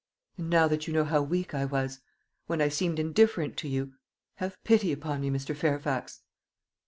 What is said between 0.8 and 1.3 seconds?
you know how